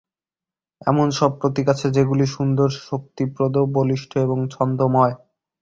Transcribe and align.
এমন 0.81 1.07
সব 1.11 1.31
প্রতীক 1.39 1.65
আছে, 1.69 1.87
যেগুলি 1.91 2.25
সুন্দর, 2.27 2.69
শক্তিপ্রদ, 2.81 3.55
বলিষ্ঠ 3.75 4.11
এবং 4.17 4.37
ছন্দোময়। 4.51 5.15